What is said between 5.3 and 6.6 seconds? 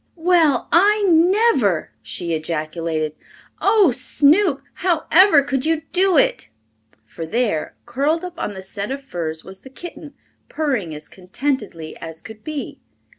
could you do it!"